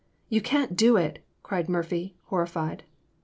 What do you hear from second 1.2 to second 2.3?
cried Murphy,